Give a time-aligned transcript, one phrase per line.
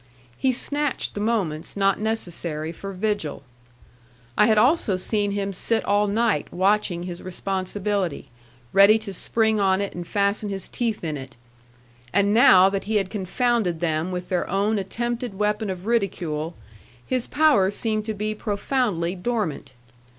[0.35, 3.43] He snatched the moments not necessary for vigil.
[4.35, 8.29] I had also seen him sit all night watching his responsibility,
[8.73, 11.37] ready to spring on it and fasten his teeth in it.
[12.11, 16.55] And now that he had confounded them with their own attempted weapon of ridicule,
[17.05, 19.73] his powers seemed to be profoundly dormant.